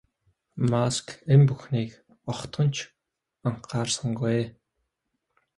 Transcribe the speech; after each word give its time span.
Макс 0.71 0.97
энэ 1.33 1.45
бүхнийг 1.49 1.91
огтхон 2.31 2.67
ч 2.75 2.75
анхаарсангүй. 3.47 4.39